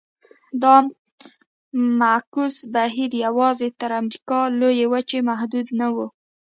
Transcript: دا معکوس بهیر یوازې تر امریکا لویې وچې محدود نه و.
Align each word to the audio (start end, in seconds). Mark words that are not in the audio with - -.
دا 0.63 0.75
معکوس 1.99 2.55
بهیر 2.73 3.11
یوازې 3.25 3.69
تر 3.79 3.91
امریکا 4.01 4.39
لویې 4.59 4.85
وچې 4.91 5.19
محدود 5.29 5.67
نه 5.79 5.87
و. 5.95 5.97